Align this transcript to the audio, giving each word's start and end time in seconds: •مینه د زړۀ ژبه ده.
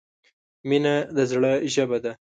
•مینه 0.67 0.95
د 1.15 1.17
زړۀ 1.31 1.53
ژبه 1.73 1.97
ده. 2.03 2.11